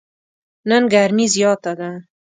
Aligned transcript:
نن 0.69 0.83
ګرمي 0.93 1.25
زیاته 1.35 1.71
ده. 1.79 1.89